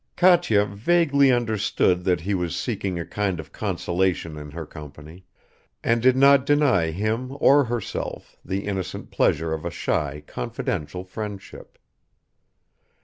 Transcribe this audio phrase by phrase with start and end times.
[0.15, 5.25] Katya vaguely understood that he was seeking a kind of consolation in her company,
[5.83, 11.77] and did not deny him or herself the innocent pleasure of a shy confidential friendship.